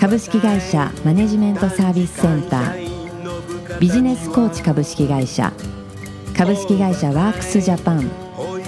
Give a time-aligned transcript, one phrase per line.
[0.00, 3.78] 株式会社マネジメントサービスセンター。
[3.78, 5.52] ビジネスコーチ株式会社。
[6.34, 8.10] 株式会社ワークスジャパン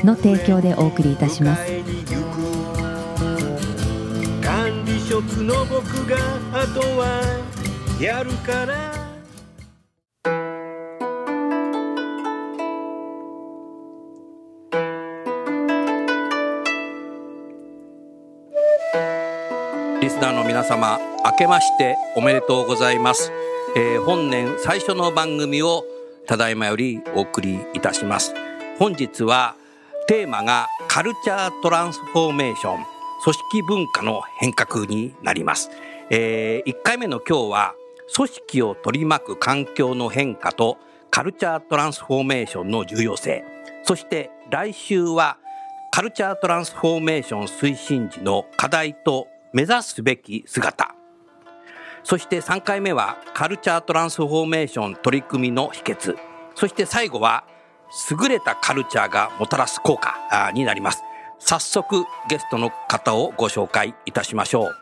[0.05, 1.63] の提供でお送りいたします。
[4.43, 6.19] 管理職の僕が
[6.53, 7.23] あとは
[7.99, 8.93] やるから。
[19.99, 23.31] リスナーの皆様明けましておめでとうございます、
[23.77, 25.85] えー本年最初の番組を
[26.27, 28.35] ただいまよりお送りいたします。
[28.79, 29.55] 本日は
[30.09, 32.85] テーマがカルチャートランスフォーメーション
[33.23, 35.71] 組織文化の変革になります、
[36.11, 37.75] え1回目の今日は
[38.15, 40.79] 組織を取り巻く環境の変化と
[41.11, 43.45] カルチャートランスフォーメーションの重要性。
[43.85, 45.39] そして来週は
[45.93, 51.02] カルチャートランスフォーメーション推進時の課題と目指すべき姿。
[52.05, 56.17] そして3回目はカルチャートランスフォーメーション取り組みの秘訣。
[56.55, 57.45] そして最後は
[58.11, 61.03] 優れたカルチャーがもたらす効果になります。
[61.39, 64.75] 早速ゲストの方をご紹介いたしましょう。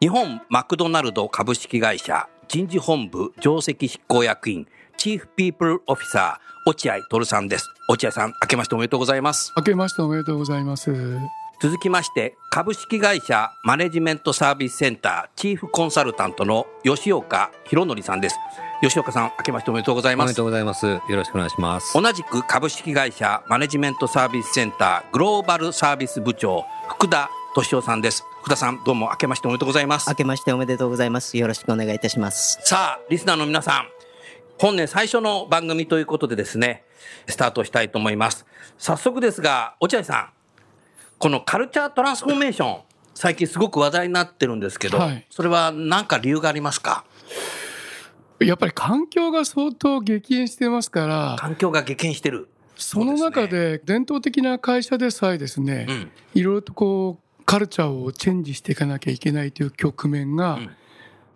[0.00, 4.66] 日本マクドナルド株式会社人事本部上席執行役員
[4.96, 7.68] チーフピープルオフィサー落合徹さんです。
[7.88, 9.52] 落合さん明けましておめでとうございます。
[9.56, 10.90] 明けましておめでとうございます。
[11.60, 18.38] 続きまして株式会社マネジメントサービスセンターチーフコンサルタントの吉岡博則さんです
[18.80, 20.86] 吉岡さん明けましておめでとうございおまめですとうございます。
[20.86, 22.00] よろしくお願いします。
[22.00, 31.36] 同じく株式会社マネジメントサービスセンターグローバルサービス部長福田敏夫さんです福田さんどうも明けましておめでとうございます明けましておめでとうございます。
[31.36, 32.60] よろしくお願いいたします。
[32.62, 33.88] さあリスナーの皆さん
[34.60, 36.84] 本年最初の番組ということでですね
[37.26, 38.44] スタートしたいと思います
[38.76, 40.37] 早速ですが落合さん
[41.18, 42.80] このカルチャートランスフォーメーション
[43.14, 45.26] 最近すごく話題になってるんですけど、はい。
[45.30, 47.04] それは何か理由がありますか？
[48.38, 52.48] やっぱり環境が相当激変してますから、環境が激変してる。
[52.76, 56.10] その中で伝統的な会社でさえですね、うん。
[56.34, 60.70] いろいろとこうカルチャーをチェンジしていかなきゃいけないという局面がうん。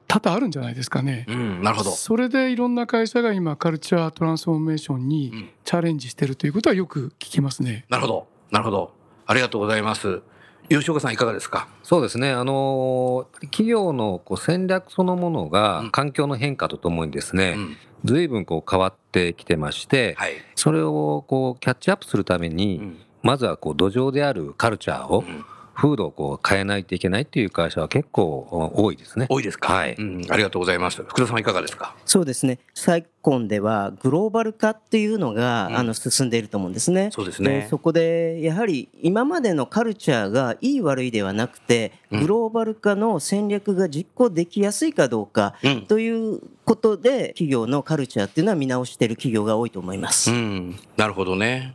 [0.07, 1.25] 多々あるんじゃないですかね。
[1.27, 7.87] うんなるほどそれでいろんな会社が今カルチャートランスフォーメーションうんにチャレンジしてるということはよく聞きますね。
[7.89, 10.21] なるほどなるほどありがとうございます。
[10.69, 11.69] 吉岡さんいかがですか？
[11.83, 12.31] そうですね。
[12.31, 15.51] あのー企業のこう戦略そのものうん。
[15.51, 17.77] が環境の変化とともにですね、うん。
[18.05, 22.99] 随分こう変わってきてまして、はい、それをこうキャッチアップするためうに、ん。
[23.23, 25.45] まずはこう土壌であるカルチャーを、うん
[25.83, 29.27] 風土をこう変えないといけないっていう会社は結構多いですね。
[29.29, 31.97] 多いですか、はいうん、ありがとうございます福田さんいかがですか？
[32.05, 32.61] そうですね。
[32.73, 37.11] 昨今ではグローバル化っていうのが、うんあの進んでいると思うんですね。
[37.13, 50.31] そうですねでそこでやはり今までのカルチャーがいい悪いではなくて、うんグローバル化の戦略が実行できやすいかどうかうんということで企業のカルチャーっていうのは見直している企業が多いと思います。
[50.31, 51.75] うん、なるほどね。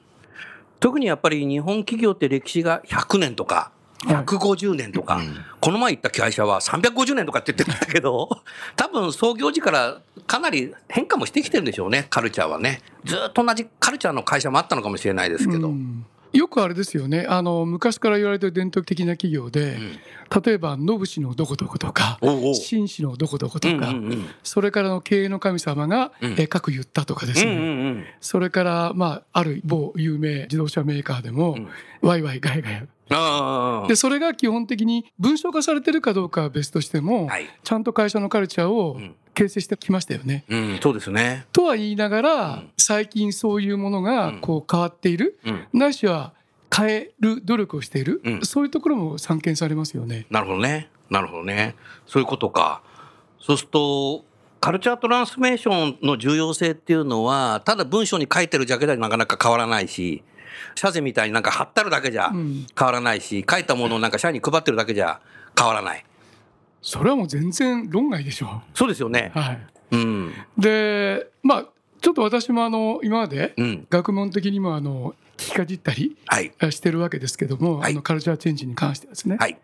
[0.79, 5.21] 特にやっぱり日本企業って歴史が100年とか、はい150年とか、
[5.59, 8.29] この前行った会社は350年とかって言ってたけど、
[8.75, 12.81] 多分創業時からかなり変化もしてきてるんでしょうね、カルチャーはね。
[13.05, 15.69] ずっと同じカルチャーの会社もあったのかもしれないですけど。
[15.69, 16.05] うん。
[16.33, 17.25] よくあれですよね。
[17.27, 19.77] あの昔から言われてる伝統的な企業で、
[20.45, 22.19] 例えば野伏のどこどことか
[22.53, 24.25] 紳士のどこどことか、うんうんうん。
[24.43, 26.31] それからの経営の神様が、うん。
[26.33, 28.05] えー各言ったとかですね、うんうんうん。
[28.21, 31.67] それから、まあ、ある某有名自動車メーカーでも、うん。
[32.01, 32.83] ワイワイガヤガヤ
[33.87, 40.45] でそれが基本的に文章化されてるかどうかは別としても、はいちゃんと会社のカルチャーをうん形成してきましたよね。
[40.49, 41.45] うん、そうですね。
[41.53, 46.33] とは言いながら、ん最近そういうものうんがこう変わっている、うん、ないしは
[46.75, 50.25] 変える努力をしている、うんそういうところも散見されますよね。
[50.31, 50.89] なるほどね。
[51.11, 51.75] なるほどね。
[52.07, 52.81] そういうことか。
[53.39, 54.25] そうすると、
[54.59, 60.23] カルチャートランスメーションの重要性っていうのは、ただ文章に書いてるだけではなかなか変わらないし、
[60.75, 65.19] 社税みたいになんか貼ってあるだけじゃうん変わらないし、書いたものをなんか社員に配ってるだけじゃ
[65.57, 66.05] 変わらない。
[66.81, 69.39] それはもう全然論外でしょそうですよねう。。
[69.39, 70.33] はい、うん。
[70.57, 71.65] でまあ
[72.01, 73.87] ちょっと私もあの今までうん。
[73.89, 76.51] 学問的にもあの聞きかじったりはい。
[76.71, 79.57] してるわけですけども、はいあのカルチャーチェンジに関してですね、はい。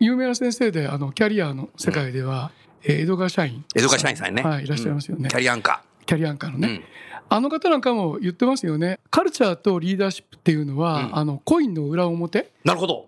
[0.00, 2.50] 有名な先生であのキャリアの世界では、
[2.82, 4.42] えー江戸川社員江戸川社員さんね。
[4.42, 6.60] はいいらっしゃいますよねキャリアンカキャリアンカーのー。
[6.60, 6.82] ね、
[7.28, 12.50] あの方なんかも言ってますよねカルチャーとリーダーシップっていうのは、うんあのコインの裏表？
[12.64, 13.06] なるほど。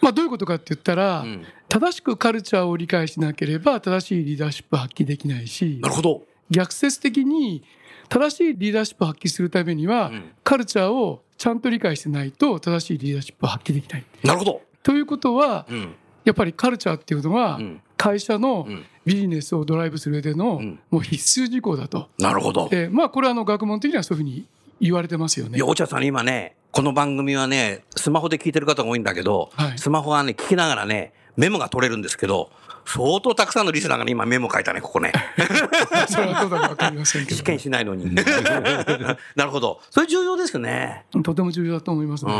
[0.00, 6.22] まあどういうことかって言ったら、うん正しくカルチャーを理解しなければ正しいリーダーシップを発揮できないしなるほど。
[6.50, 7.62] 逆説的に
[8.10, 14.04] 正しいリーダーシップを発揮するためには、うんカルチャーをちゃんと理解してないと正しいリーダーシップを発揮できない。
[14.22, 14.60] なるほど。
[14.82, 15.94] ということはうん。
[16.24, 22.08] やっぱりカルチャーっていうのはうん会社のうんビジネスをドライブする上でのうんもう必須事項だと。
[22.18, 22.68] なるほど。
[22.68, 24.46] でまあこれはあの学問的にはそういうふうに
[24.80, 25.66] 言われてますよねいや、。
[25.66, 32.50] 落合さん今ね、この番組はね、スマホで聞いてる方が多いんだけど、はいスマホはね、聞きながらね、メモが取れるんですけど、
[32.84, 35.12] 相当たくさんのリスナーがね今メモ書いたね、ここね。
[36.08, 37.62] それはどうだかわかりませんけ試験ど。
[37.62, 38.14] しないのに。
[39.36, 39.80] なるほど。
[39.90, 41.06] それ重要ですよね。
[41.22, 42.34] とても重要だと思いますうね。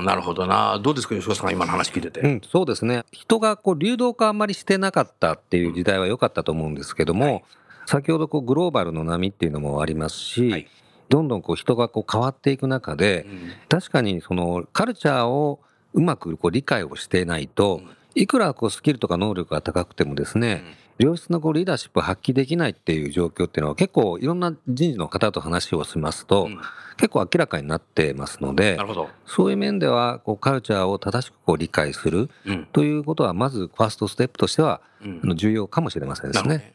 [0.00, 0.78] ん、なるほどな。
[0.78, 2.20] どうですか、吉川さん、今の話聞いてて？
[2.20, 3.04] うん、そうですね。
[3.12, 7.44] 人がこう流動化あんまりしてなかったっていう時代は良かったと思うんですけども、はい
[7.86, 10.68] 先ほどこうグローバルの波っていうのもありますし、はい
[11.08, 15.58] どんどんこう人がこう変わっていく中で、うん確かにそのカルチャーを
[15.94, 17.80] うまくこう理解をしていないと、
[18.20, 20.62] いくらこうスキルとか能力が高くてもですね、
[20.98, 26.60] 良質なこうリーダーシップを発揮できないっていう状況っていうのは結構いろんな人事の方と話をしますと、うん
[26.98, 28.76] 結構明らかになってますので。
[29.24, 32.66] そういう面ではこうカルチャーを正しくこう理解するうん。
[32.72, 36.58] ということはまずファーストステップとしてはうんあの重要かもしれませんですね。
[36.58, 36.72] ね。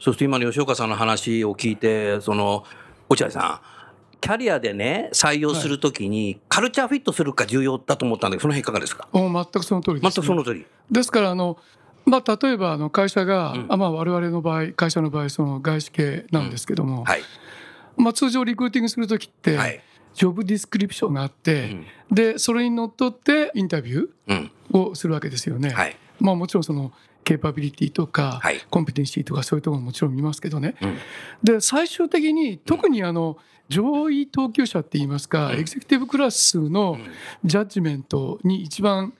[0.00, 2.64] そうすると今の吉岡さんの話を聞いて、その、
[3.10, 3.85] 落合さん、
[4.20, 9.08] キャリアでね、採用するときに、カルチャーフィットするか重要だと思ったんだけど、その辺いかがですか？
[9.12, 10.66] お全くその通りです、全くその通り。
[10.90, 11.58] ですからあの、
[12.04, 17.22] まあ、例えばあの会社が、うんあまあ、我々の場合会社の場合その外資系なんですけども、はい。
[17.96, 19.80] まあ、通常リクルーティングする時って、はい。
[20.14, 21.86] ジョブディスクリプションがあっうて、ん。
[22.10, 24.50] でそれにのっとってインタビュうん。
[24.72, 25.70] ーをするわけですよね。
[25.70, 25.96] はい。
[26.20, 26.92] まあ、もちろんその
[27.24, 30.76] ケーパビリティとか、はいコンピテンシーとかそういうところももちろん見ますけどね。
[30.80, 30.96] うん。
[31.42, 33.36] で最終的に特にあの
[33.68, 36.98] 上位等級者って言いますか、うんエグゼクティブクラスの
[37.44, 39.12] ジャッジメントに一番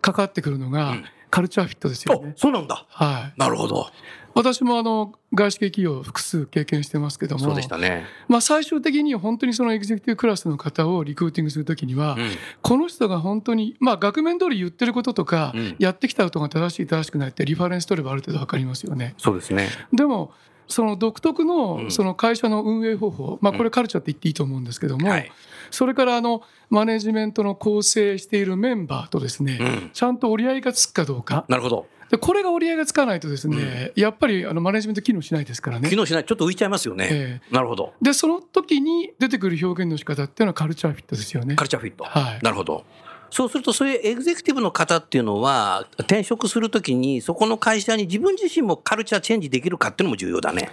[0.00, 1.04] かかってくるのが、うん
[1.34, 2.32] カルチャーフィットですよおね。
[2.36, 2.86] そうなんだ。
[2.88, 3.88] はい、なるほど。
[4.34, 8.04] 私もあの外資系企業を複数経験してますけどもそうでしたね。
[8.28, 12.30] まあ、最終的に本当にそのエグゼクティブクラスの方をリクルーティングするときには、うん。
[12.62, 19.14] この人が本当に、まあ、額面通り言ってることとか、うんやってきたことが正しい正しくないってリファレンス取ればある程度分かりますよね。
[19.18, 19.68] そうですね。
[19.92, 20.32] でも
[20.68, 25.30] その独特うんのその会社の運営方法、まあ、これカルチャーって言っていいと思うんですけども、はい。
[25.70, 29.90] それからあのマネジメントの構成しているメンバーとですね、うん。
[29.92, 31.86] ちゃんと折り合いがつくかどうかなるほど。
[32.10, 35.96] でこれが折り合いがつかないとですね、やっぱりあのマネジメント機能しないですからね機。
[35.96, 36.24] 能しない。
[36.24, 37.08] ちょっと浮いちゃいますよね。
[37.10, 37.92] えなるほど。
[38.00, 41.64] でその時に出てくる表現の仕方っていうのはカルチャーフィットですよねカ。
[41.64, 42.04] ルチャーフィット。
[42.04, 42.84] はいなるほど。
[43.30, 50.70] そうすると、そういうエグゼクティブの方っていうのは、転職するときに、そこの会社に自分自身もカルチャーチェンジできるかっていうのも重要だね。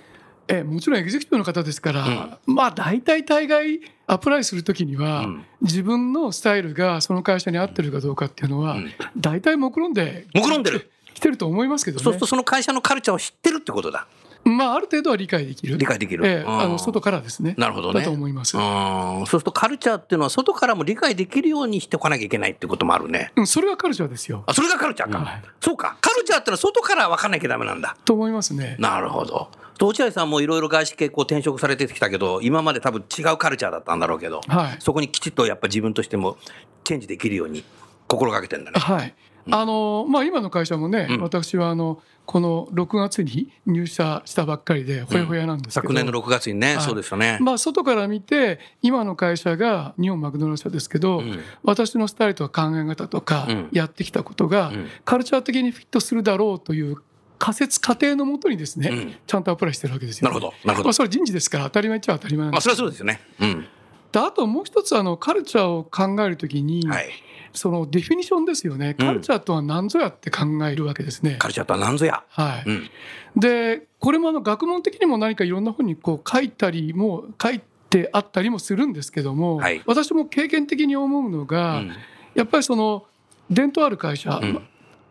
[0.48, 5.46] ええもちろんエグゼクティブの方ですから、まあ大体大概アプライするときには、うん。
[5.62, 8.92] 自分のスタイルがその会社に合ってるかどうかっていうのは、うん。
[9.18, 10.92] 大体目論んで目論んでる。
[11.14, 12.04] 来てると思いますけどね。
[12.04, 14.08] そうすると、その会社のカルチャーを知ってるってことだ。
[14.44, 16.26] まあある程度は理解できる理解できる。
[16.26, 18.00] えあの外からですねなるほどね。
[18.00, 18.64] だと思います、うん。
[18.64, 23.32] そうすると、カルチャーっていうのは、外からも理解できるようにしておかなきゃいけないってこともあるね。
[23.36, 25.20] うん、それはカルチャーですよあ、それがカルチャーか。
[25.20, 25.98] はいそうか。
[26.02, 27.96] カルチャーってのは外から分かんなきゃダメなんだ。
[28.04, 29.50] と思いますねなるほど。
[29.78, 36.38] と落合さんもいろいろ外資系こう転職されてきたけど、今まで多分違うカルチャーだったんだろうけど、はいそこにきちっとやっぱ自分としても
[36.84, 37.64] チェンジできるように
[38.08, 38.80] 心がけてんだね。
[38.80, 39.14] はい
[39.50, 41.22] あのまあ、今の会社もね、うん。
[41.22, 46.86] 私はあのこの6月に入社したばっかりでほやほやなんですけど、昨年の6月にね、はい。
[46.86, 47.38] そうですよね。
[47.42, 51.40] まあ、外から見て今の会社が日本マクドナルド社ですけど、うん。
[51.64, 53.70] 私のスタイルとか考え方とかうん。
[53.72, 54.88] やってきたことが、うん。
[55.04, 56.98] カルチャー的にフィットするだろうという
[57.40, 59.16] 仮説仮定のもとにですね、うん。
[59.26, 60.84] ちゃんとアプライしてるわけですよ、なるほど、なるほど。
[60.86, 60.94] まあ、。
[60.94, 63.22] それ人事ですから当たり前っちゃ当たり前なんまあ、ですそれはそうですよね。
[63.40, 63.68] うん。
[64.12, 67.10] であともう一つあのカルチャーを考えるときに、はい。
[67.54, 71.36] そのデフィニションですよねうんカルチャーとは何ぞやって考えるわけですね。
[71.40, 72.24] カルチャーとは何ぞや。
[72.30, 72.90] はいうん。
[73.36, 81.92] でこれもあの学問的にも何かいろんな本にこう書いたりも書いてあったりもするんですけども、はい私も経験的に思うのうが、ん
[82.34, 83.06] やっぱりその
[83.50, 84.62] 伝統ある会社、うんま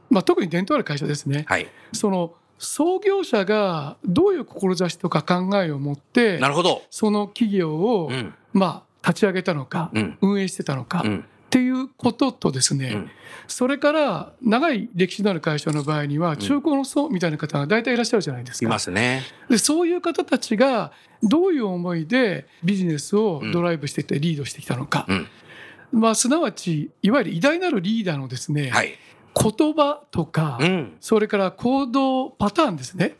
[0.08, 1.68] まあ、特に伝統ある会社ですね、はい。
[1.92, 6.82] その創業者がどういう志とか考えを持ってなるほど。
[6.90, 8.34] その企業を、うん。
[8.52, 10.18] まあ、立ち上げたのか、うん。
[10.20, 11.04] 運営してたのか、
[11.50, 11.58] っうん。
[11.58, 13.10] ていうこととですね、うん
[13.50, 18.70] それから長い歴史のある会社の場合には中古の層みたいな方が大体いらっしゃるじゃないですいか。
[18.70, 19.22] ますね。
[19.48, 20.92] でそういう方たちが
[21.22, 25.26] どういう思いでビジネスをドライブしてきてリードしてきたのか、うん。
[26.00, 28.96] まあ、すなわちいわゆる偉大なるリーダーのですね、はい。
[29.34, 30.96] 言葉とか、うん。
[31.00, 33.16] それから行動パターンですね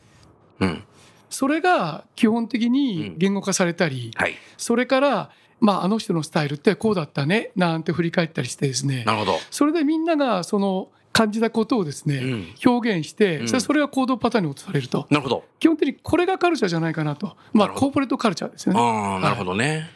[0.61, 0.83] うん。
[1.29, 4.35] それが基本的に言語化されたり、はい。
[4.57, 5.29] それから、
[5.61, 9.03] まあ、あの人のスタイルってこうだったねなんて振り返ったりしてですね。
[9.05, 9.39] なるほど。
[9.49, 12.47] それでみんながその感じたことをですね、うん。
[12.65, 13.61] 表現して、うん。
[13.61, 15.07] それが行動パターンに移されると。
[15.09, 15.43] なるほど。
[15.59, 18.79] 基本的にこれがカルチャーじゃないかなと、まあ、コーポレートカルチャーですよね。
[18.79, 19.89] ああ、なるほどね。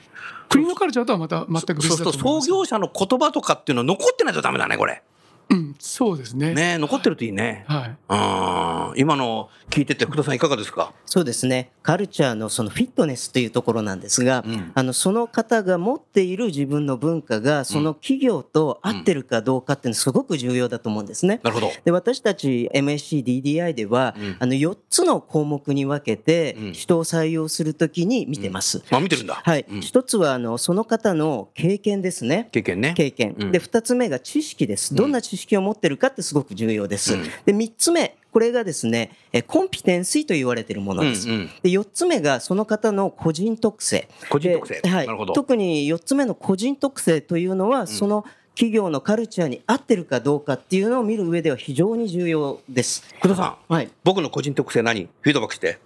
[0.50, 2.50] 国のカルチャーとはまた全くそう別すると創だと思います。
[2.50, 5.02] 業者の言葉とかっていうのは残ってないとダメだね、これ。
[5.50, 6.54] うん、そうですね。
[6.54, 7.66] ね残ってるといいね。
[7.68, 7.98] はい。
[8.08, 9.00] あー。
[9.00, 10.94] 今の聞いてて福田さんいかがですか？
[11.06, 11.72] そうですね。
[11.84, 14.72] カルチャーのそのフィットネスというところなんですが、うん。
[14.74, 21.40] あのその方が持っている自分の文化がその企業と合ってるかどうかっていうのはすごく重要だと思うんですね。
[21.44, 21.72] なるほど。
[21.84, 24.36] で私たち MSCDDI では、うん。
[24.40, 26.74] あの4つの項目に分けてうん。
[26.74, 28.84] 人を採用するときに見てます。
[28.90, 29.42] あ見てるんだ。
[29.44, 29.82] はい、うん。
[29.82, 32.50] 一つはあのその方の経験ですね。
[32.52, 32.94] 経験ね。
[32.96, 33.52] 経験、うん。
[33.52, 34.96] で2つ目が知識です。
[34.96, 37.24] どんな知識を持ってるかってすごく重要です、うん。
[37.24, 41.50] で3つ目これがですねえコンピテンシーと言われているものです、うんうん。
[41.64, 44.08] で4つ目がその方の個人特性。
[44.30, 44.82] 個人特性。
[44.82, 45.06] ではい。
[45.06, 45.34] なるほど。
[45.34, 48.26] 特に4つ目の個人特性というのは、その
[48.56, 53.04] 企業のカルチャーに合ってるかどうかっていうのを見る上では非常に重要です。
[53.20, 53.90] 福田さん、はい。
[54.04, 55.10] 僕の個人特性何？
[55.22, 55.80] フィードバックして。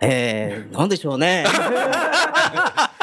[0.00, 1.44] えー、なんでしょうね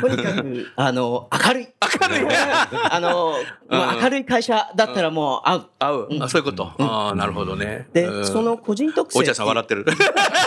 [0.00, 0.66] とにかく。
[0.76, 1.68] あの明るい。
[2.00, 2.26] 明るい
[2.90, 5.66] あの、もう明るい会社だったらもう合う。
[5.78, 6.70] 合う、あそういうこと。
[6.78, 7.88] ああなるほどね。
[7.92, 8.26] で、うん。
[8.26, 9.84] その個人特性お茶さん笑ってる。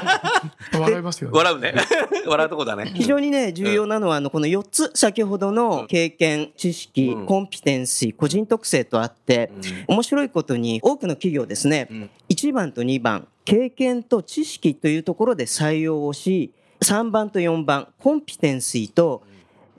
[0.73, 1.37] 笑いますよね。
[1.37, 1.73] 笑うね。
[2.25, 2.91] 笑うとこだね。
[2.95, 7.25] 非常にね重要なのはあのこの4つ先ほどの経験知識、うん。
[7.25, 9.51] コンピテンシー個人特性とあって、
[9.87, 12.09] 面白いことに多くの企業ですね、ん。
[12.29, 16.51] 1番と2番経験と知識というところで採用をし
[16.85, 19.23] 3番と4番コンピテンシーと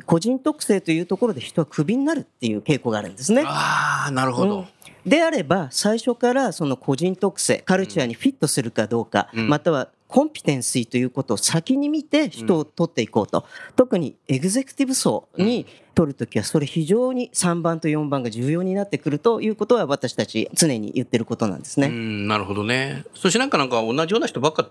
[0.05, 3.45] 個人特性というところで人はクビになるっていう傾向があるんですね。
[3.47, 4.59] ああなるほど。
[4.59, 4.67] うん
[5.07, 13.45] であれば最初からその個人特性カルチャーにフィットするかどうか、うんまたはコンピテンシーということを先に見て人を取っていこうと、
[13.75, 21.89] 特にエグゼクティブ層に取るときはそれ非常に3番と4番が重要になってくるということは私たち常に言ってることなんですね。
[21.89, 23.05] うんなるほどね。
[23.15, 24.69] そしてなんかなんか同じような人ばっか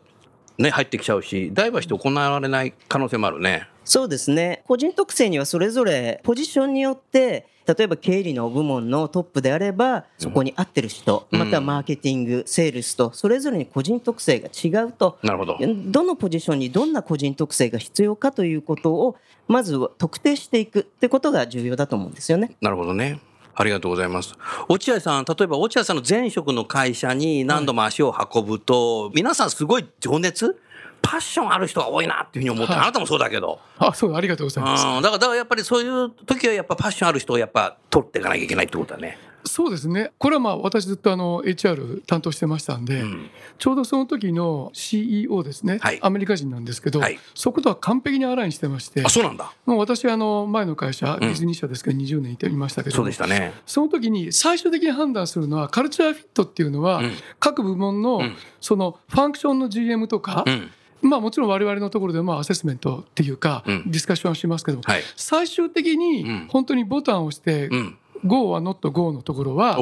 [0.57, 3.67] ね入ってきちゃうし、代馬して行われない可能性もあるね。
[3.83, 15.57] そうですね個人特性にはそれぞれポジションによって例えば経理の部門のトップであればそこに合ってる人、うんまたはマーケティングセールスとそれぞれに個人特性が違うとなるほど。
[15.59, 22.55] どのポジションにどんな個人特性が必要かということをまず特定していくってことが重要だと思うんですよね。
[22.61, 23.19] なるほどね。
[23.55, 24.35] ありがとうございます。
[24.67, 30.57] 落合さん、例えば落合さんの前職の会社に何度も足を運ぶと、皆さんすごい情熱
[31.01, 33.59] パッションある人が多いなっていうふうに思って、はいあなたもそうだけど。
[33.77, 39.17] あそうありがとうございますうん、だから、だからやっぱりそういう時はやっぱパッションある人をやっぱ取っていかなきゃいけないってことだね。
[39.45, 49.53] そうですねこれはまあ私ずっとあの HR 担当してましたんで、うんちょうどその時の CEO ですね、はいアメリカ人なんですけど、はいそことは完璧にアラインしてましてあ、そうなんだ。
[49.65, 53.53] もう私あの前の会社ディズニー社ですけど20年いていましたけど、そうでしたね。
[53.65, 60.71] その時に最終的に判断するのはカルチャーフィットっていうのは、うん各部門のんそのファンクションの GM とか、うん。
[61.01, 64.81] まあもちろん我々のところでもアセスメントっていうか、うんディスカッションはしますけど。
[65.15, 67.97] 最終的うんに本当にボタンを押して、うん。
[68.25, 69.77] GO は not GO のところは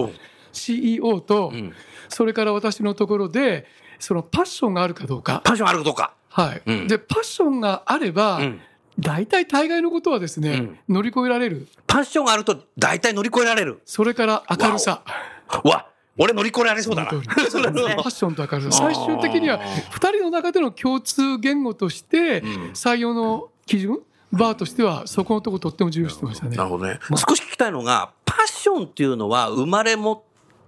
[0.52, 1.74] CEO と、うん。
[2.10, 3.66] それから私のところで
[4.00, 6.14] そのパッションがあるかどうか、パッションあるかどうか。
[6.30, 6.62] はい。
[6.66, 6.88] うん。
[6.88, 8.62] でパッションがあれば、うん。
[9.00, 11.68] 大体大概のことはですね、乗り越えられる。
[11.88, 13.82] パッションがあると大体乗り越えられる。
[13.86, 15.04] それから明るさ。
[15.64, 17.10] わ、俺乗り越えられそうだな。
[17.10, 17.36] その通り。
[17.50, 18.90] そうですねパッションと明るさ。
[18.94, 22.44] 最終的には2人の中での共通言語としてん。
[22.74, 24.00] 採用の基準
[24.34, 27.00] バーとしてはそこのところとっても重要視してましたねなるほどね。
[27.12, 30.22] 少し聞きたいのが、パッションっていうのは生まれ持っ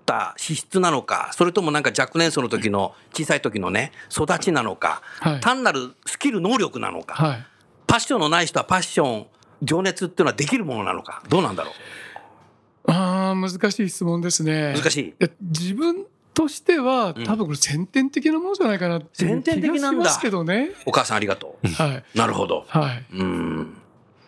[0.05, 7.45] た資質なのか、それともなんか若年層の時の小さい時のね、育ちなのか、はい単なるスキル能力なのか、はい
[7.87, 9.27] パッションのない人はパッション、
[9.61, 11.71] 情熱っていうのはできるものなのか、どうなんだろ
[12.87, 14.79] あー難しい質問ですねう。
[14.79, 15.15] 難しい。
[15.17, 21.67] で自分としてはん多分これ先天的なものじゃないかなっていう気先天的なんだがしますけどねお母さんありがとう。
[21.67, 22.65] はいなるほど。
[22.67, 23.77] はいうん。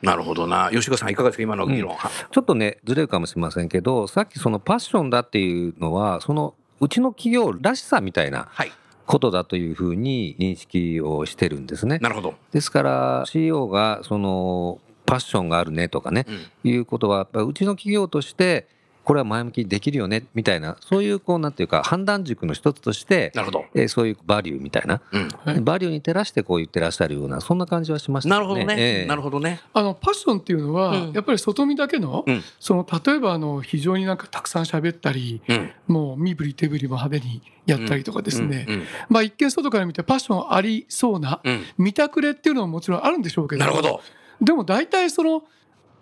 [0.01, 0.69] なるほどな。
[0.71, 1.43] 吉川さんいかがですか？
[1.43, 1.95] 今の議論。
[1.95, 8.71] はちょっとね、ずれるかもしれませんけど、さっきそのパッションだっていうのは、そのうちの企業らしさみたいなはい。
[9.07, 11.97] ことだというふうに認識をしてるんですね。
[11.99, 12.35] なるほど。
[12.51, 18.67] ですから CEO がそのパッションがあるねとかね、うんいうことはやっぱりうちの企業として
[19.07, 23.65] これは前向きにできるよねみたいなそういうこうなんていうか判断軸の一つとしてなるほど。
[23.73, 25.29] えーそういうバリューみたいな、うん。
[25.45, 28.75] はいバリューに照らしてこう言ってらっしゃるようなそんな感じはしましたなるほどね。
[28.77, 29.61] ええなるほどね。
[29.71, 35.71] あのパッションっていうのは、うんやっぱり外見だけの,、うんその例えばあの非常になんかたくさん喋ったりうん。
[35.87, 38.83] もう身振り手振りも派手にやったりとかですね、うん。
[39.07, 41.63] まあ一見外から見てパッションありそうなうん。
[41.77, 44.01] 見たくれっていうのももちろんあるんでしょうけどなるほど。
[44.41, 45.43] でも大体その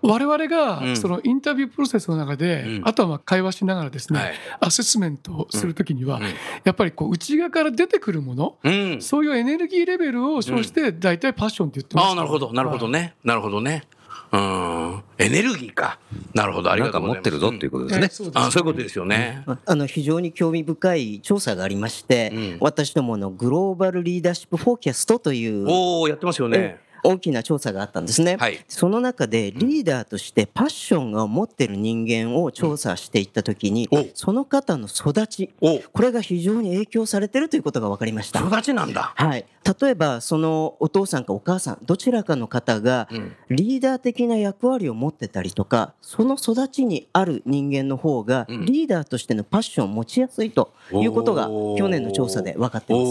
[0.08, 4.34] 我々うんがそのインタビュープロセスの中で、うんあとはまあ会話しながらですね、はい。
[4.60, 6.24] アセスメントをするときには、うん
[6.64, 9.02] やっぱりこう内側から出てくるもの、うん。
[9.02, 12.54] そういうエネルギーレベルを称して大体パッションって言ってます、ああ、なるほど。
[12.54, 13.16] なるほどね。
[13.24, 13.84] なるほどね。
[14.32, 15.04] うん。
[15.18, 16.00] エネルギーか。
[16.34, 16.72] なるほど。
[16.72, 17.18] ありがとうございます。
[17.18, 19.44] 持ってるぞっていうことですねうですあそういうことですよね。
[19.66, 26.85] あの非常に興味深い調査がありまして、うん私どものグローバルリーダーシップフォーキャストというおおやってますよねえ。
[27.06, 28.38] 大きな調査があったんですね。
[28.40, 38.40] はいその中でリーダーとしてパッションを持ってる人間を調査していったときに、おその方の育ち、おこれが非常に影響されてるということが分かりました。
[38.40, 39.14] 育ちなんだ。
[39.16, 39.46] はい、
[39.82, 51.48] 例えばそのお父さんかお母さんどちらかの方がうんリーダー的な役割を持ってたりとかその育ちにある人間の方がうんリーダーとしてのパッションを持ちやすいということが
[51.78, 53.06] 去年の調査で分かっていま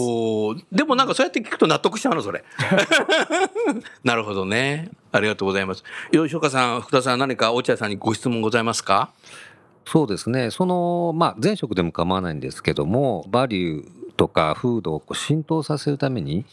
[0.59, 0.65] す。
[0.71, 2.43] でもなんかそうやって聞くと納得しちゃうのそれ。
[4.03, 4.89] なるほどね。
[5.11, 5.83] ありがとうございます。
[6.11, 9.11] 吉岡さん、福田さん、何か落合さんにご質問ございますか？
[9.85, 10.51] そうですね。
[10.51, 16.45] その、まあ、前職でも構わないんですけども、バリューとか風土をこう浸透させるために、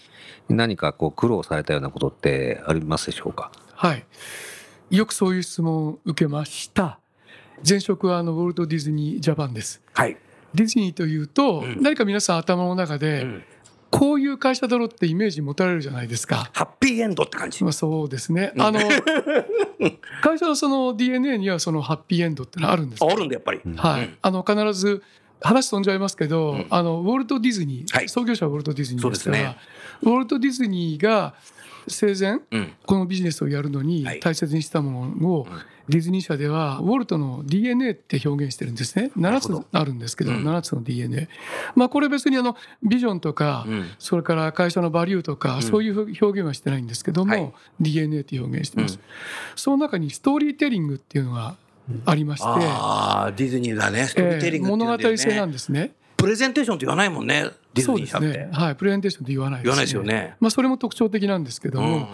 [0.48, 3.50] 何かこう苦労されたようなことってありますでしょうか？
[3.74, 4.04] はい
[4.90, 6.98] よくそういう質問を受けました
[7.66, 10.16] 前職はあのウォルト・ディズニー・ジャパンですはい。
[10.54, 13.42] ディズニーというと、うん何か皆さん頭の中で、うん
[13.92, 16.50] こういう会社だろうってイメージ持たれるじゃないですか。
[16.54, 17.62] ハッピーエンドって感じ。
[17.62, 18.52] まあ、そうですね。
[18.58, 18.80] あの
[20.22, 23.60] 会社のその DNA にはそのハッピーエンドってのはあるんですああるんだやっぱり。
[23.76, 25.02] はい、あの必ず
[25.42, 29.56] 話飛んじゃいますけど、うんあのウォルト・ディズニー、はい創業者はウォルト・ディズニーですからね
[30.02, 31.34] ウォルト・ディズニーが
[31.86, 32.72] 生前うん。
[32.86, 35.58] このビジネスをやるのにはい大切にしたものを、うん
[35.88, 39.10] ディズニー社ではウォルトの DNA って表現してるんですね。
[39.16, 39.60] 7なるほど。
[39.60, 40.48] つあるんですけど、うん。
[40.48, 41.28] 7つの DNA
[41.74, 43.90] まあこれ別にあのビジョンとか、うん。
[43.98, 45.62] それから会社のバリューとか、ん。
[45.62, 47.52] そういう表現はしてないんですけども、はい。
[47.80, 49.00] DNA って表現してます、うん。
[49.56, 51.56] その中にストーリーテリングっていうのが
[52.04, 54.06] ありまして、ああ、ディズニーだね。
[54.06, 55.04] ストーリーテリングって言うんだよね。
[55.04, 55.92] 物語性なんですね。
[56.16, 57.50] プレゼンテーションって言わないもんね。
[57.74, 58.38] ディズそうですニー社って。
[58.38, 58.48] ね。
[58.52, 59.64] はい、プレゼンテーションって言わないです、ね。
[59.64, 62.06] 言わないですよねまあそれも特徴的なんですけども、うん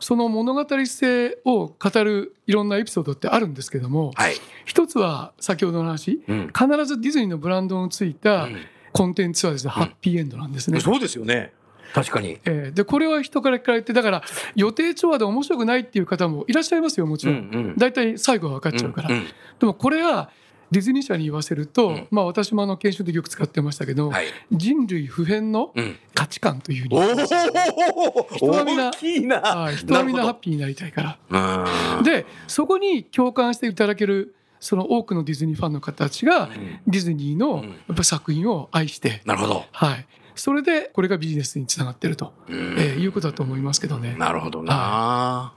[0.00, 4.34] その物語性を語るいろんなエピソードってあるんですけども、はい。
[4.64, 8.56] 一つは先ほどの話、うん必ずディズニーのブランドのついたうん
[8.92, 10.78] コンテンツはですね、ハッピーエンドなんですね。
[10.78, 11.52] そうですよね。
[11.94, 12.38] 確かに。
[12.44, 14.22] えーでこれは人から聞かれてだから
[14.56, 19.26] 予定調和で面白くないっていう方もいらっしゃいますよもちろん、うんうん大体最後は分かっちゃうから、うんうん
[19.60, 20.30] でもこれは
[20.74, 24.26] ディズニー社に言わせると、うんまあ私もあの研修でよく使ってましたけど、はい。
[24.50, 25.96] 人類普遍のうん。
[26.14, 28.36] 価値観というふうにお言ってましたお。
[28.36, 29.40] 人はな大きいな。
[29.40, 32.02] はい、人はみんなハッるピーになりたいから。
[32.02, 36.48] でそこに共感していただけるその多くのディズニーファンの方たちが、
[36.88, 39.64] ディズニーのうんやっぱ作品を愛して、なるほど。
[39.70, 44.16] はい、それでこれがビジネスにつながってると、うんえーいうことだと思いますけどね。
[44.18, 45.52] なるほどな。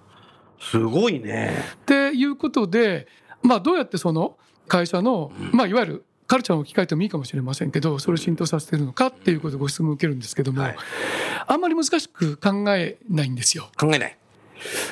[0.59, 1.57] すごいね。
[1.73, 3.07] っていうことで、
[3.41, 10.75] まあ、どうやってその会社の、まあ、いわゆるカルチャーの置き換えてもいいかもしれませんけどそれを浸透させてるのかっていうことでご質問を受けるんですけども、はい
[11.49, 13.69] あんまり難しく考えないんですよ。
[13.77, 14.17] 考えない。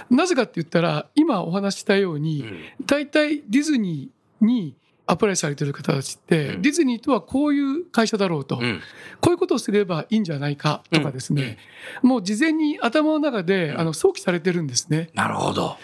[0.10, 2.46] なぜかって言ったら今お話ししたように、
[2.86, 8.82] 大体ディズニーにアプライされてる方たちって、うんディズニーとはこういう会社だろうと、うん。
[9.20, 11.58] こういうことをすればいいんじゃないかとかですね、
[12.02, 15.10] もう事前に頭の中であの想起されてるんですね。
[15.14, 15.78] なるほど。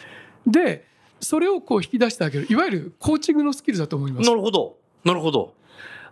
[0.47, 0.87] で
[1.21, 4.35] それをこう引き出してあげるいわゆるコーチングのスキルだと思いますな。
[4.35, 4.75] るほど。
[5.05, 5.53] なるほど。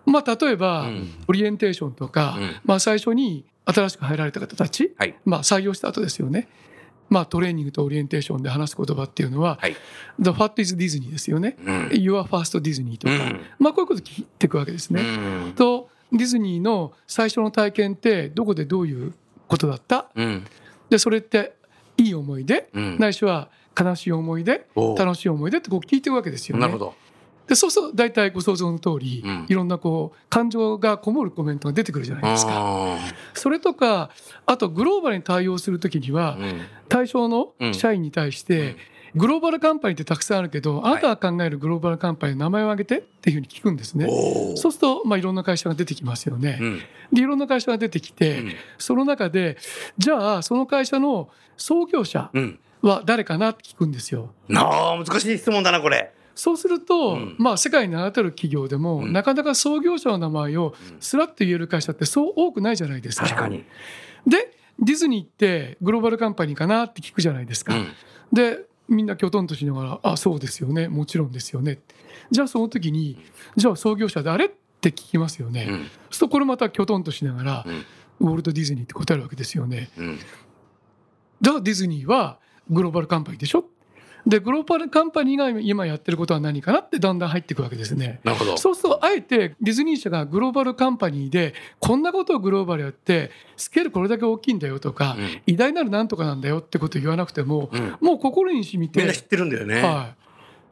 [0.05, 6.47] まあ、例えば、うんオリエンテーションとか、うんまあ、最初に新しく入られた方たち、はいまあ、採用した後ですよね。
[7.09, 9.75] まあ、トレーニングとオリエンテーションで話す言葉っていうのは、はい。
[10.19, 11.57] The What is Disney ですよね。
[11.65, 11.87] うん。
[11.87, 15.01] Your First Disney とか、うんまあ、こういうこと聞いていくわけですね。
[15.01, 15.53] うん。
[15.53, 19.13] とディズニーの最初の体験ってどこでどういう
[19.47, 20.07] ことだった？
[20.15, 20.45] うん。
[20.89, 21.53] でそれって
[21.97, 24.65] いい思い出、うんないしは悲しい思い出
[24.97, 26.61] 楽しい思い出ってこう聞いていくわけですよね。
[26.61, 26.93] なるほど。
[27.47, 32.51] でそうすると大体ご想像の通り、うんいろんなこう感情がこもるコメントが出てくるじゃないですか。
[32.53, 32.97] あ
[33.33, 34.11] それとか
[34.45, 38.75] あとグローバルに対応するときにはーうん対象の社員に対して、
[39.15, 44.07] グローバルカンパニーってたくさんあるけどあなたが考えるグローバルカンパニーの名前を挙げてっていうふうに聞くんですね。
[44.55, 46.57] そうすると、まあ、いろんな会社が出てきますよね。
[46.61, 49.57] うんでいろんな会社が出てきて、うんその中で
[49.97, 52.59] じゃあその会社の創業者うん。
[52.81, 54.33] は誰かなって聞くんですよ。
[54.47, 56.13] なあ難しい質問だなこれ。
[56.35, 63.27] そうすると、うんまあ、世界に名だたる企業でも、うんなかなか創業者の名前をすらっと言える会社ってそう多くないじゃないですか。
[63.27, 63.65] 確かに。
[64.25, 67.75] でディズニーってグローバルカンパニーかなって聞くじゃないですか。
[67.75, 67.87] うん
[68.31, 71.77] でみんなきょとんとしながら「あそうですよねもちろんですよね」
[72.31, 73.17] じゃあその時に
[73.55, 74.49] 「じゃあ創業者誰?」っ
[74.81, 75.67] て聞きますよね。
[75.69, 77.85] うんするとこれまたきょとんとしながら、うん
[78.21, 79.89] ウォルト・ディズニーって答えるわけですよね。
[79.97, 80.19] うん
[81.41, 83.65] だからディズニーはグローバルカンパニーでしょ？
[84.27, 88.19] でグローバルカンパニーが今やってることは何かなってだんだん入っていくわけですね。
[88.25, 88.57] なるほど。
[88.57, 95.41] そうするとあえてディズニー社がグローバルカンパニーでこんなことをグローバルやってスケールこれだけ大きいんだよとか、うん。
[95.47, 97.95] 偉大なるなんとかなんだよってことを言わなくても、うん。
[98.01, 98.99] もう心に染みて。
[98.99, 99.81] みんな知ってるんだよね。
[99.81, 100.15] はい、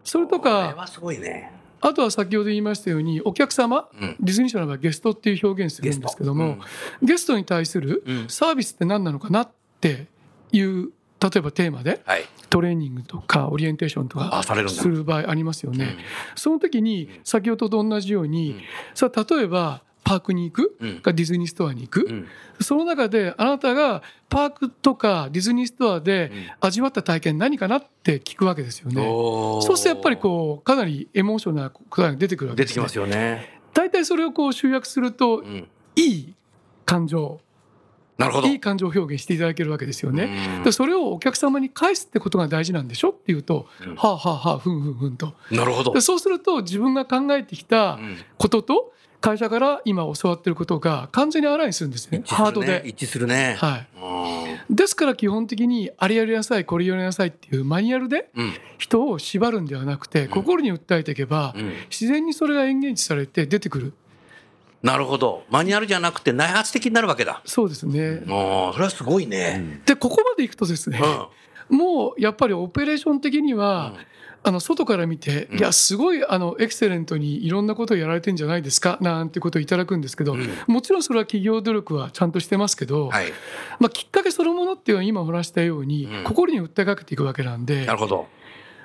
[0.03, 1.53] それとこれかはすごいね。
[1.79, 4.15] あとは先ほど言いましたようにお客様うん。
[4.19, 6.57] ディズニー社の場合ゲストっていう表現するんですけども、
[7.01, 8.25] ゲストに対するうん。
[8.27, 10.07] サービスって何なのかなって
[10.51, 12.25] いう例えばテーマではい。
[12.49, 15.85] トレーニングとかオリエンテーションとかする場合ありますよね。
[15.85, 15.97] うん
[16.35, 18.61] その時に先ほどと同じように、うん
[18.93, 22.27] さあ例えばパークに行くうんかディズニーストアに行く、うん
[22.59, 29.03] その中であなたがパークとかディズニーストアでうん味わった体験何かなって聞くわけですよね。
[29.03, 32.75] そうするとやっぱりこうかなりエモーショナルな答えが出てくるわけです、ね。
[32.75, 33.59] 出てきますよね。
[33.73, 36.33] 大体それをこう集約するとうんいい
[36.85, 37.41] 感情
[38.17, 38.47] なるほど。
[38.47, 40.57] いい感情表現していただけるわけですよね。
[40.57, 43.09] うんでそれをお客様に返すってことが大事なんでしょ？
[43.09, 46.01] っていうと、うんはあはあはあふんふんふんとなるほどで。
[46.01, 52.83] そうすると自分が考えてきたうんことと会社から今教わってることが完全にあらにするんですねハードで。
[52.85, 53.55] 一致するね。
[53.59, 53.87] はい、
[54.71, 54.75] い。
[54.75, 58.53] ですから基本的にあれやりなさいこれやりなさいっていうマニュアルでうん。
[58.77, 61.71] 人を縛るんではなくて心に訴えていけばうん。
[61.89, 63.93] 自然にそれが演現地されて出てくる
[64.83, 65.43] なるほど。
[65.49, 67.41] マニュアルじゃなくて内発的になるわけだ。
[67.45, 68.21] そうですね。
[68.29, 69.81] ああ、それはすごいね。
[69.85, 70.99] でここまでいくとですね
[71.69, 71.77] うん。
[71.77, 73.93] もうやっぱりオペレーション的には、
[74.43, 83.31] あの外から見て、うんいやすごいあのエクセレントにいろんなことをやられてんじゃないですかなんてことをいただくんですけど、うんもちろんそれは企業努力はちゃんとしてますけど、はい。
[83.79, 88.27] まあ、きっかけそのものっていうのは今お話したように、うん心に訴えかけていくわけなんでなるほど。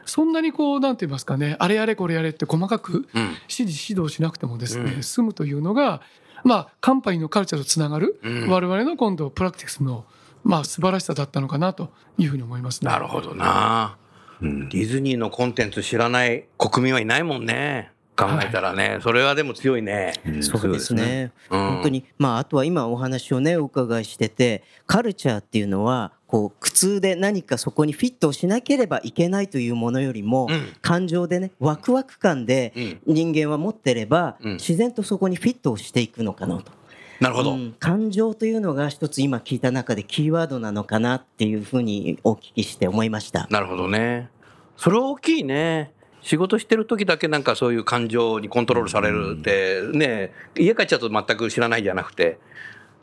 [0.05, 3.23] そんなにこうなんて言いますかねあれやれこれやれって細かくうん。
[3.49, 6.03] 指示指導しなくてもですね、うん済むというのが
[6.45, 10.05] まあカンパニーのカルチャーとつながる、うん我々の今度プラクティクスの
[10.45, 12.91] まあ素晴らしさだったのかなというふうに思いますね。
[12.91, 13.97] なるほどな。
[14.41, 17.93] うんディズニーのコンテンツ知らない国民はいないもんね。
[18.17, 18.99] 考えたらね。
[19.03, 20.13] それはでも強いね。
[20.27, 21.33] うんそうですね。
[21.51, 36.73] うん本当に、まあ、あとは今お話をね、お伺いしてて、カルチャーっていうのは、こう、苦痛で何かそこにフィットをしなければいけないというものよりも、うん感情でね、ワクワク感でうん人間は持ってれば、うん自然とそこにフィットをしていくのかなと。
[37.21, 37.53] なるほど。
[37.53, 43.47] うん感情というのが一つ今聞いた中でキーワードなのかなっていうふうにお聞きして思いました。
[43.51, 44.31] なるほどね。
[44.79, 45.93] それは大きいね。
[46.23, 52.39] 仕事してる時だけなんかそういう感情にコントロールされるって、ね家帰っちゃうと全く知らないじゃなくて、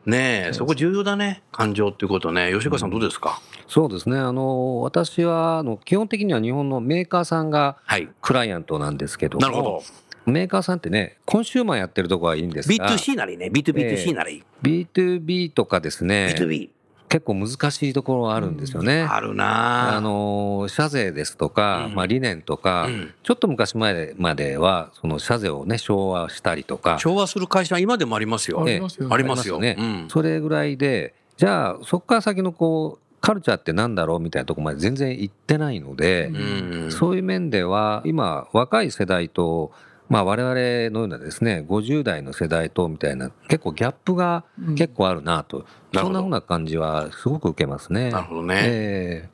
[0.06, 1.44] ねえ、そこ重要だね。
[1.52, 2.52] 感情っていうことね。
[2.54, 4.18] 吉川さんどうですか、そうですね。
[4.18, 8.10] あの、私は、あの、基本的には日本のメーカーさんがはい。
[8.22, 9.84] クライアントなんですけどもなるほど。
[10.26, 13.50] メーカーさんってね、コンシューマーやってるとこはいいんですが、B2C なりね。
[13.52, 14.44] B2B2C なり。
[14.62, 16.70] B2B とかですね、B2B。
[17.10, 19.02] 結構難しいところはあるんですよね。
[19.02, 19.98] あるな。
[19.98, 21.96] あの社税ですとか、うん。
[21.96, 23.14] まあ、理念とか、うん。
[23.24, 27.00] ちょっと昔前まではその社税をね昭和したりとか。
[27.00, 28.62] 昭和する会社は今でもありますよ。
[28.62, 29.16] ありますよね。
[29.16, 29.58] ありますよ。
[29.58, 30.08] ありますうん。
[30.10, 36.92] それぐらいでじゃあそこから先のこうカルチャーってなんだろうみたいなところまで全然行ってないので、うん。
[36.92, 39.72] そういう面では今若い世代と
[40.10, 48.12] まあ我々のようなですね50代の世代とみたいな結構ギャップがうん結構あるなと、なるほどそんなふうな感じはすごく受けますね。
[48.12, 48.62] なるほどね。
[48.66, 49.30] え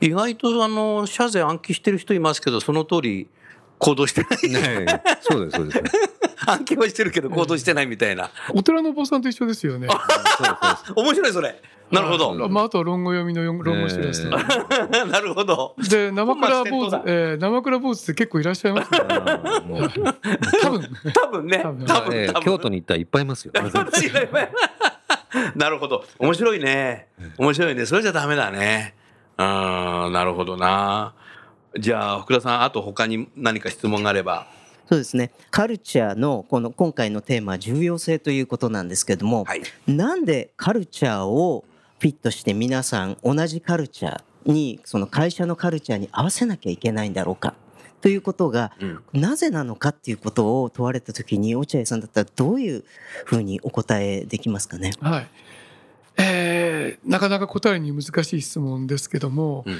[0.00, 3.28] 意外とあの、社税暗記してる人いますけど、その通り
[3.78, 4.30] 行動してない。
[4.44, 6.19] えねえそうですそうです。
[6.52, 8.30] 暗記はしてるけど行動してないみたいな。
[8.54, 9.88] お寺のお坊さんと一緒ですよね。
[9.88, 9.98] そう
[10.86, 11.60] そう面白いそれ。
[11.90, 12.48] なるほど。
[12.48, 14.30] まあ、あとは論語読みの論語してるやつ、ね
[15.10, 15.74] なるほど。
[15.88, 19.08] で生倉坊主えー、生倉坊主って結構いらっしゃいますよね。
[20.62, 20.96] 多分。
[21.12, 21.58] 多分ね。
[21.58, 22.14] 多分多分、多分。
[22.16, 23.52] ええ京都に行ったらいっぱいいますよ。
[25.56, 26.04] なるほど。
[26.18, 27.08] 面白いね。
[27.38, 27.86] 面白いね。
[27.86, 28.94] それじゃダメだね。
[29.36, 31.14] うん、なるほどな。
[31.78, 34.46] じゃあ、福田さん、あと他に何か質問があれば。
[34.90, 35.30] そうですね。
[35.52, 39.62] カルチャーのこの今回のテーマは重要性ということなんですけども、はい。
[39.86, 41.64] なんでカルチャーを
[42.00, 47.54] フィットして皆さん同じカルチャーにその会社のカルチャーに合わせなきゃいけないんだろうか
[48.00, 49.00] ということがうん。
[49.12, 52.84] なぜなのかっていうことを問われた時に落合さんだったらどういう
[53.24, 54.90] ふうにお答えできますかね？
[55.00, 55.28] はい。
[56.16, 59.78] えーなかなか答えに難しい質問ですけども、うん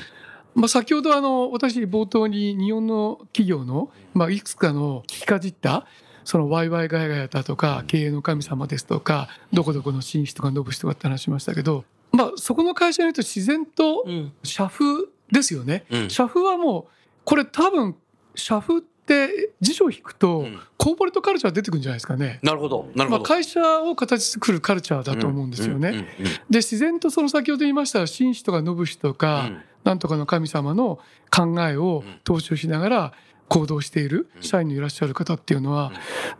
[0.54, 5.86] まあ、先ほどあの私冒頭に日本の企業の、まあ、いくつかの聞きかじった
[6.24, 14.32] そのワイワイガヤガヤだとか経営の神様ですとかどこどこの紳士とかノブシとかって話しましたけど、まあ、そこの会社によると自然とうん。
[14.42, 15.84] 社風ですよね。
[15.90, 16.10] うん。
[16.10, 16.84] 社風はもう
[17.24, 17.96] これ多分
[18.34, 20.60] 社風って辞書を引くとん。
[20.76, 22.38] コーポレートカルチャー出てくるんじゃないですかね。
[22.42, 22.88] なるほど。
[22.94, 26.06] なるまあ、ほど、会社を形作るカルチャーだと思うんですよね。
[26.48, 31.00] で自然とその先ほど言いました紳士とかノブシとか、うんなんとかの神様の
[31.30, 33.12] 考えを踏襲しながら
[33.48, 35.90] 行動している社員のいらっしゃる方っていうのは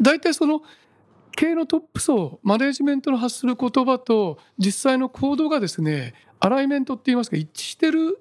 [0.01, 0.63] 大体その
[1.33, 8.21] 経営のトップ層マネジメントの発する言葉と実際の行動がですねアライメントって言いますか一致してる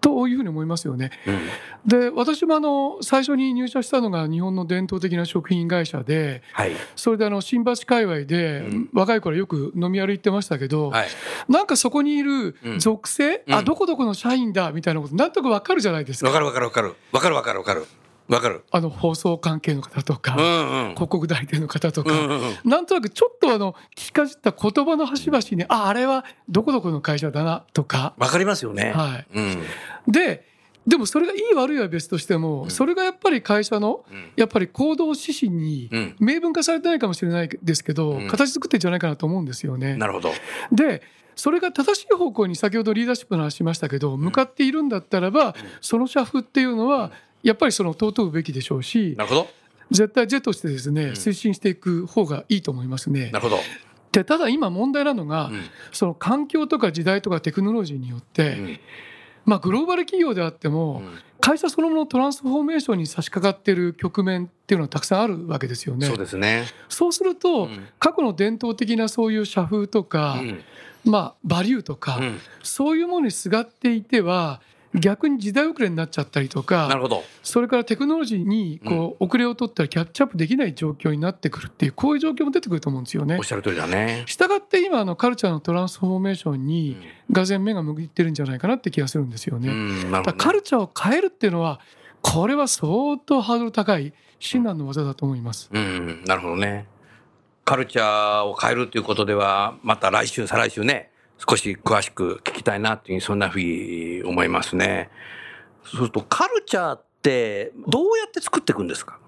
[0.00, 1.10] というふうに思いますよね。
[1.26, 1.40] うん。
[1.86, 6.72] で私もあの最初に入社したのが日本の伝統的な食品会社ではい。
[6.96, 11.08] それであの新橋界隈で若い頃よく飲み歩いてましたけど、はい。
[11.48, 13.54] なんかそこにいる属性、うん。
[13.54, 16.28] あどこどこの社員だみたいなことなんとなくわかるじゃないですか。
[16.28, 16.94] わかるわかるわかる。
[17.12, 17.86] わかるわかるわかる
[18.30, 18.64] わかる。
[18.70, 20.94] あの放送関係の方とか、うんうん。
[20.94, 22.70] 広告代理店の方とか、うんうんうん。
[22.70, 28.92] なんとなくちょっとあの聞きかじった言葉の端々にああれはどこどこの会社だなとか、わかりますよね。
[28.92, 29.62] はい、うん。
[30.06, 30.48] で
[30.86, 34.30] でもそれがいい悪いは別としても、それがやっぱり会社のうん。
[34.36, 36.16] やっぱり行動指針にうん。
[36.20, 38.28] 明文化されてないかもしれないですけど、うん。
[38.28, 39.96] 形作ってんじゃないかなと思うんですよね。
[39.96, 40.30] なるほど。
[40.72, 41.02] で
[41.36, 49.48] それが正しい方向に先ほどリーダーシップの話しましたけど向かっているんだったらば、その社風っていうのはやっぱりその尊うべきでしょうしなるほど。
[49.90, 53.30] 絶対是としてですね推進していく方がいいと思いますね。
[53.32, 53.40] な。
[53.40, 53.60] るほど。
[54.12, 55.62] でただ今問題なのが、うん。
[55.92, 58.80] その環境とか時代とかテクノロジーによって、うん。
[59.44, 61.18] まあ、グローバル企業であっても、うん。
[61.40, 66.06] 会社そのもののトランスフォーメーションに差し掛かっている局面っていうのはたくさんあるわけですよね。
[66.06, 66.66] そうですね。
[66.88, 67.86] そうすると、うん。
[67.98, 70.64] 過去の伝統的なそういう社風とか、うん。
[71.04, 72.38] まあ、バリューとか、うん。
[72.62, 74.60] そういうものにすがっていては
[74.94, 83.44] 逆に時代遅れになっちゃったりとかなるほどそれからテクノロジーにこう遅れを取ったりキャッチアップできない状況になってくるっていうこういう状況も出てくると思うんですよねおっ。
[83.44, 86.96] しゃる通りだねしたがって今あのカルチャーのトランスフォーメーションに
[87.30, 89.72] がぜん目が向いてるんじゃないかなって気がするんですようね。
[89.72, 91.80] んなるほどねカルチャーを変えるっていうのは
[92.22, 95.70] これは相当ハードル高い至難の技だと思います。
[95.72, 96.86] うん、なるほどね。
[97.64, 101.09] カルチャーを変えるということでは、また来週、再来週ね、
[101.48, 105.10] 少し詳しく聞きたいなっていう、そんなふうに思いますね。
[105.84, 109.18] そうすると、カルチャーってどうやって作っていくんですか？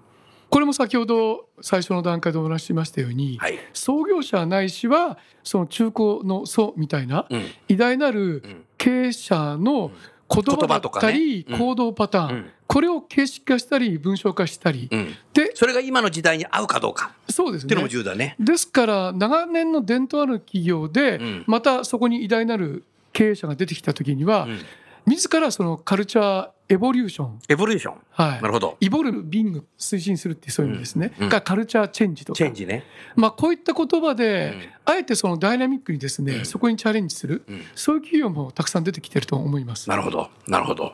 [0.49, 3.57] これも先ほど最初の段階でお話ししましたように、はい。
[3.73, 7.45] 創業者ないしはその中古の祖みたいなうん。
[7.67, 8.65] 偉大なるうん。
[8.77, 9.91] 経営者の
[10.29, 12.49] 言葉だったり行動パターン、うん。
[12.67, 15.15] これを形式化したり文章化したり、うん。
[15.33, 17.13] でそれが今の時代に合うかどうか。
[17.29, 18.35] そうですっていうのもね重要だね。
[18.39, 21.43] ですから長年の伝統ある企業で、うん。
[21.47, 24.59] またそこに偉大なる経営者が出てきた時には、うん。
[25.05, 27.95] 自らそのカルチャーエボリューション、エボリューション。
[28.11, 28.77] はいなるほど。
[28.79, 32.85] イボルビング推進するってそういう意味ですね、うんうんがカルチャーチェンジとかチェンジね。
[33.15, 39.89] まあ、こういった言葉で、うんあえてそのダイナミックにですね、うんそこにチャレンジする、うんそういう企業もたくさん出てきてると思います。
[39.89, 40.29] なるほど。
[40.47, 40.93] なるほど。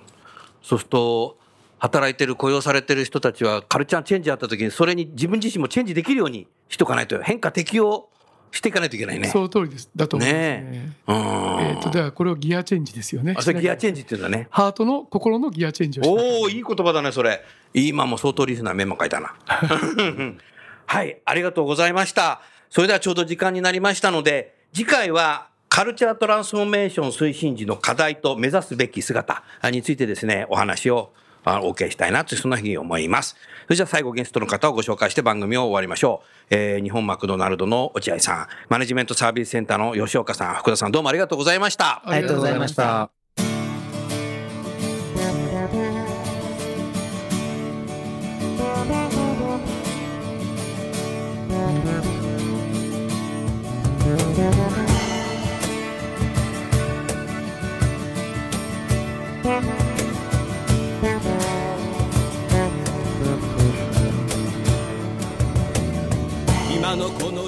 [0.62, 1.38] そうすると、
[1.78, 8.10] 働いてる、雇用されてる人たちは、カルチャーチェンジあった時に、それに自分自身もチェンジできるようにしとかないと、変化適応
[8.52, 9.28] していかないといけないね。
[9.28, 10.62] その通りですだと思いますね。
[10.62, 11.16] ねうん。
[11.16, 13.36] えー、とではこれをギアチェンジですよね。
[13.38, 14.48] あ、それギアチェンジって言うんだね。
[14.50, 17.44] ハートの心のギアチェンジをおおいい言葉だね、それ。
[17.74, 19.36] 今も相当リスナーメモ書いたな。
[20.86, 22.42] はい、ありがとうございました。
[22.70, 31.14] それではちょうど時間になりましたので、次回は、カルチャートランスフォーメーション推進時の課題と目指すべき姿についてですね、お話を
[31.46, 33.36] あお受けしたいなと、そんなふうに思います。
[33.69, 36.47] それじゃあ最後ゲストの方をご紹介して番組を終わりましょう。
[36.49, 42.01] えー日本マクドナルドの落合さん、マネジメントサービスセンターの吉岡さん、福田さん、どうもありがとうございました。
[42.03, 43.18] ありがとうございました。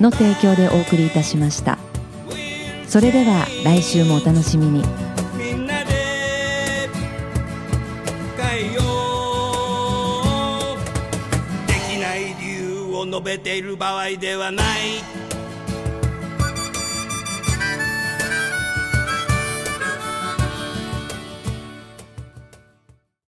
[0.00, 1.78] の提供でお送りいたしました。
[2.88, 4.82] それでは来週もお楽しみに。
[5.36, 6.88] みんなで
[8.36, 8.80] 変えよ
[10.74, 10.78] う。
[11.68, 15.19] できない理由を述べている場合ではない。